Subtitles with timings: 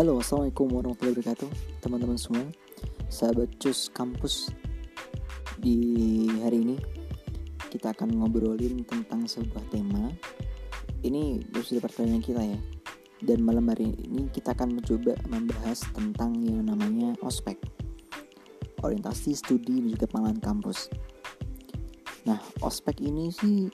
[0.00, 1.50] Halo, Assalamualaikum warahmatullahi wabarakatuh
[1.84, 2.48] Teman-teman semua.
[3.12, 4.48] Sahabat Cus Kampus
[5.60, 5.76] Di
[6.40, 6.80] hari ini
[7.68, 10.08] Kita akan ngobrolin tentang sebuah tema.
[11.04, 12.56] Ini sudah pertanyaan kita ya.
[13.20, 17.60] Dan malam hari ini kita akan mencoba membahas tentang yang namanya ospek
[18.80, 20.88] Orientasi studi dan juga pengenalan kampus.
[22.24, 23.68] Nah, ospek ini sih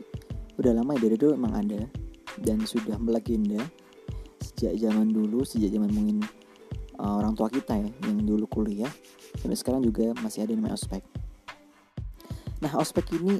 [0.58, 1.86] udah lama ya dari dulu emang ada
[2.42, 3.62] dan sudah melegenda
[4.56, 6.24] sejak zaman dulu sejak zaman mungkin
[6.96, 8.88] uh, orang tua kita ya yang dulu kuliah
[9.36, 11.04] sampai sekarang juga masih ada namanya ospek.
[12.64, 13.36] Nah ospek ini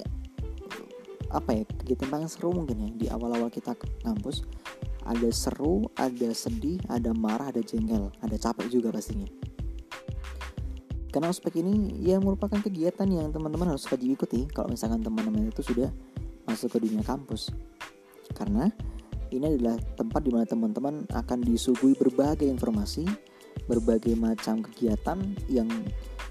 [1.32, 4.46] apa ya kegiatan paling seru mungkin ya di awal-awal kita ke kampus
[5.08, 9.26] ada seru ada sedih ada marah ada jengkel ada capek juga pastinya.
[11.08, 15.64] Karena ospek ini ya merupakan kegiatan yang teman-teman harus wajib ikuti kalau misalkan teman-teman itu
[15.64, 15.88] sudah
[16.44, 17.48] masuk ke dunia kampus.
[18.36, 18.68] Karena
[19.30, 23.06] ini adalah tempat di mana teman-teman akan disuguhi berbagai informasi,
[23.66, 25.18] berbagai macam kegiatan
[25.50, 25.66] yang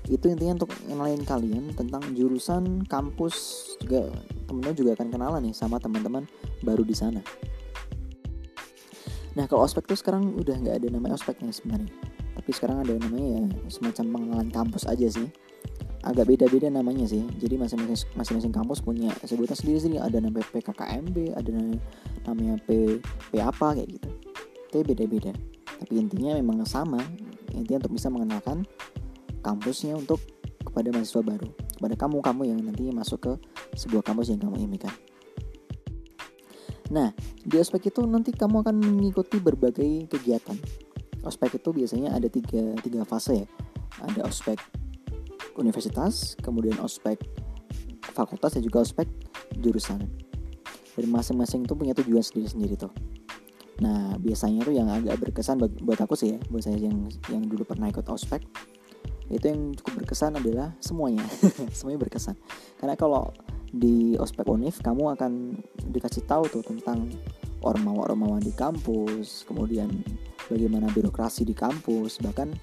[0.05, 4.05] itu intinya untuk kenalin kalian tentang jurusan kampus juga
[4.45, 6.29] teman-teman juga akan kenalan nih sama teman-teman
[6.61, 7.25] baru di sana.
[9.35, 11.91] Nah kalau ospek tuh sekarang udah nggak ada namanya ospeknya sebenarnya,
[12.37, 15.27] tapi sekarang ada namanya ya semacam pengenalan kampus aja sih
[16.05, 17.25] agak beda-beda namanya sih.
[17.41, 20.01] Jadi masing-masing masing-masing kampus punya sebutan sendiri-sendiri.
[20.01, 21.49] Ada namanya PKKMB ada
[22.29, 24.09] namanya P P apa kayak gitu.
[24.69, 25.33] Tapi beda-beda.
[25.65, 27.01] Tapi intinya memang sama.
[27.51, 28.63] Intinya untuk bisa mengenalkan
[29.41, 30.21] kampusnya untuk
[30.61, 31.49] kepada mahasiswa baru.
[31.75, 33.33] Kepada kamu kamu yang nantinya masuk ke
[33.75, 34.93] sebuah kampus yang kamu impikan
[36.93, 37.09] nah
[37.41, 40.57] di ospek itu nanti kamu akan mengikuti berbagai kegiatan.
[41.25, 43.47] Ospek itu biasanya ada tiga tiga fase ya.
[44.05, 44.61] Ada ospek
[45.59, 47.19] universitas, kemudian ospek
[48.15, 49.07] fakultas dan juga ospek
[49.59, 50.07] jurusan.
[50.95, 52.91] Dan masing-masing itu punya tujuan sendiri-sendiri tuh.
[53.83, 57.67] Nah, biasanya tuh yang agak berkesan buat aku sih ya, buat saya yang yang dulu
[57.67, 58.39] pernah ikut ospek,
[59.27, 61.27] itu yang cukup berkesan adalah semuanya.
[61.75, 62.39] semuanya berkesan.
[62.79, 63.35] Karena kalau
[63.75, 65.59] di ospek univ kamu akan
[65.91, 67.11] dikasih tahu tuh tentang
[67.59, 69.91] ormawa-ormawa di kampus, kemudian
[70.47, 72.55] bagaimana birokrasi di kampus, bahkan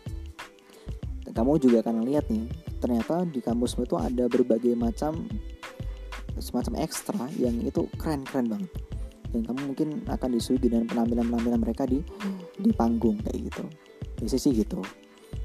[1.28, 2.44] kamu juga akan lihat nih
[2.82, 5.22] ternyata di kampusmu itu ada berbagai macam
[6.42, 8.70] semacam ekstra yang itu keren-keren banget.
[9.30, 12.02] Dan kamu mungkin akan disuguhi dengan penampilan-penampilan mereka di
[12.58, 13.64] di panggung kayak gitu.
[14.18, 14.82] Di sisi gitu.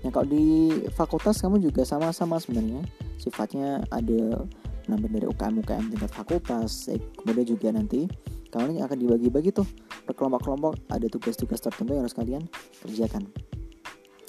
[0.02, 2.82] Nah kalau di fakultas kamu juga sama-sama sebenarnya.
[3.22, 4.44] Sifatnya ada
[4.88, 8.08] penampilan dari UKM UKM tingkat fakultas eh, kemudian juga nanti
[8.48, 9.68] kamu akan dibagi-bagi tuh
[10.08, 12.44] berkelompok-kelompok ada tugas-tugas tertentu yang harus kalian
[12.80, 13.28] kerjakan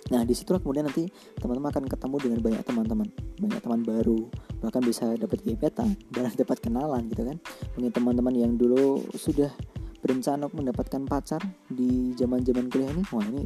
[0.09, 1.05] Nah di situlah kemudian nanti
[1.37, 4.19] teman-teman akan ketemu dengan banyak teman-teman, banyak teman baru,
[4.65, 7.37] bahkan bisa dapat gebetan dan dapat kenalan gitu kan.
[7.77, 9.53] Mungkin teman-teman yang dulu sudah
[10.01, 13.45] berencana mendapatkan pacar di zaman-zaman kuliah ini, wah ini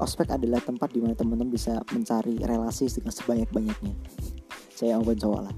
[0.00, 3.94] ospek adalah tempat di mana teman-teman bisa mencari relasi dengan sebanyak-banyaknya.
[4.78, 5.54] Saya open cowok lah.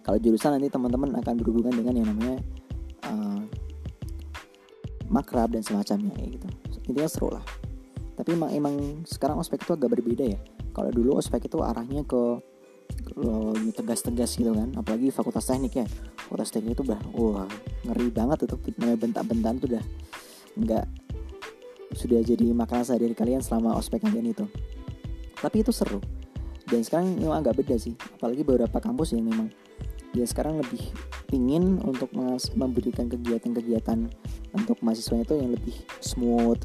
[0.00, 2.38] Kalau jurusan nanti teman-teman akan berhubungan dengan yang namanya
[3.10, 3.42] uh,
[5.10, 6.46] makrab dan semacamnya gitu.
[6.86, 7.65] Intinya seru lah
[8.16, 10.40] tapi emang emang sekarang ospek itu agak berbeda ya.
[10.72, 12.40] Kalau dulu ospek itu arahnya ke
[13.76, 14.72] tegas-tegas gitu kan.
[14.72, 15.86] Apalagi fakultas teknik ya.
[16.16, 17.48] Fakultas teknik itu udah wah
[17.84, 19.84] ngeri banget itu namanya bentak-bentaan tuh udah
[20.56, 20.86] nggak
[21.92, 24.48] sudah jadi makanan sehari kalian selama ospek kalian itu.
[25.36, 26.00] Tapi itu seru.
[26.66, 27.94] Dan sekarang memang agak beda sih.
[28.16, 29.52] Apalagi beberapa kampus yang memang
[30.16, 30.80] dia sekarang lebih
[31.36, 32.08] ingin untuk
[32.56, 34.08] memberikan kegiatan-kegiatan
[34.56, 36.56] untuk mahasiswa itu yang lebih smooth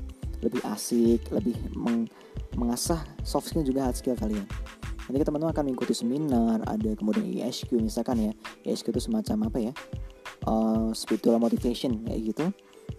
[0.41, 2.09] lebih asik lebih meng
[2.57, 4.45] mengasah soft skill juga hard skill kalian
[5.11, 8.33] nanti teman-teman akan mengikuti seminar ada kemudian ISQ misalkan ya.
[8.63, 9.73] ISQ itu semacam apa ya?
[10.47, 12.45] Uh, spiritual motivation kayak gitu.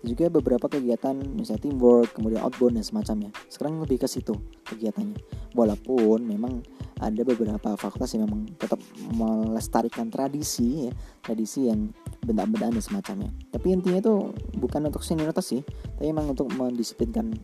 [0.05, 3.31] Juga beberapa kegiatan misalnya teamwork kemudian outbound dan semacamnya.
[3.49, 4.37] Sekarang lebih ke situ
[4.69, 5.17] kegiatannya.
[5.57, 6.61] Walaupun memang
[7.03, 8.79] ada beberapa fakultas yang memang tetap
[9.11, 11.91] melestarikan tradisi ya tradisi yang
[12.23, 15.63] benda-benda dan semacamnya tapi intinya itu bukan untuk senioritas sih
[15.99, 17.35] tapi memang untuk mendisiplinkan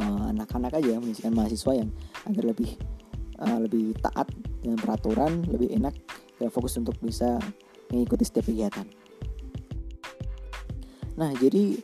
[0.00, 1.88] uh, anak-anak aja mendisiplinkan mahasiswa yang
[2.24, 2.70] agar lebih
[3.38, 4.28] uh, lebih taat
[4.64, 5.92] dengan peraturan lebih enak
[6.40, 7.36] dan fokus untuk bisa
[7.92, 8.88] mengikuti setiap kegiatan
[11.12, 11.76] nah jadi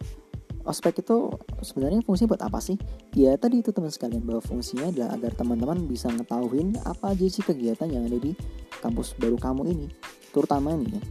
[0.69, 1.33] ospek itu
[1.65, 2.77] sebenarnya fungsinya buat apa sih?
[3.17, 7.41] Ya tadi itu teman sekalian bahwa fungsinya adalah agar teman-teman bisa ngetahuin apa aja sih
[7.41, 8.37] kegiatan yang ada di
[8.85, 9.87] kampus baru kamu ini.
[10.29, 11.03] Terutama nih ya,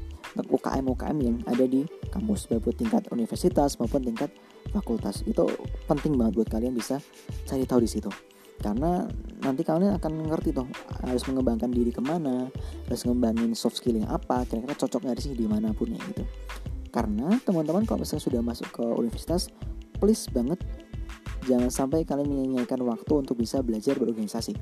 [0.45, 1.81] UKM-UKM yang ada di
[2.13, 4.29] kampus baik tingkat universitas maupun tingkat
[4.69, 5.25] fakultas.
[5.25, 5.49] Itu
[5.89, 7.01] penting banget buat kalian bisa
[7.49, 8.13] cari tahu di situ.
[8.57, 9.05] Karena
[9.41, 10.65] nanti kalian akan ngerti tuh
[11.05, 12.49] harus mengembangkan diri ke mana,
[12.89, 16.25] harus ngembangin soft skill yang apa, kira-kira cocok nggak sih di mana pun ya gitu
[16.97, 19.53] karena teman-teman kalau misalnya sudah masuk ke universitas
[20.01, 20.57] please banget
[21.45, 24.57] jangan sampai kalian menyanyikan waktu untuk bisa belajar berorganisasi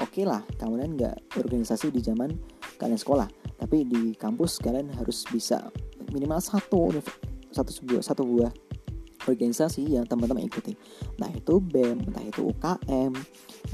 [0.00, 2.32] oke okay lah kalian nggak berorganisasi di zaman
[2.76, 5.72] kalian sekolah tapi di kampus kalian harus bisa
[6.12, 6.92] minimal satu
[7.50, 8.52] satu sebuah satu buah
[9.26, 10.78] organisasi yang teman-teman ikuti.
[11.18, 13.10] Nah itu BEM, entah itu UKM,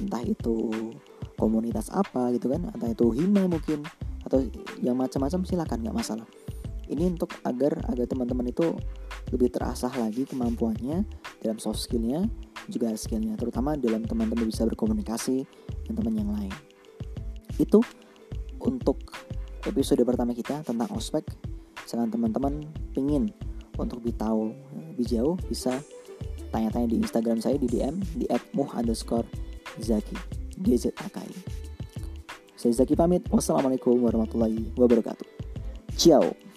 [0.01, 0.57] entah itu
[1.37, 3.85] komunitas apa gitu kan, entah itu hima mungkin
[4.25, 4.41] atau
[4.81, 6.25] yang macam-macam silakan nggak masalah.
[6.89, 8.73] Ini untuk agar agar teman-teman itu
[9.29, 11.05] lebih terasah lagi kemampuannya
[11.45, 12.29] dalam soft skillnya
[12.69, 15.49] juga skillnya terutama dalam teman-teman bisa berkomunikasi
[15.89, 16.55] dengan teman yang lain
[17.59, 17.81] itu
[18.63, 18.99] untuk
[19.67, 21.27] episode pertama kita tentang ospek
[21.83, 22.55] Misalkan teman-teman
[22.95, 23.29] pingin
[23.77, 24.55] untuk lebih tahu
[24.95, 25.77] lebih jauh bisa
[26.55, 28.25] tanya-tanya di Instagram saya di DM di
[28.55, 29.27] @muh underscore
[29.81, 30.17] zaki
[30.63, 31.31] gzakai.
[32.55, 33.27] Saya Zaki pamit.
[33.27, 35.27] Wassalamualaikum warahmatullahi wabarakatuh.
[35.99, 36.52] Ciao.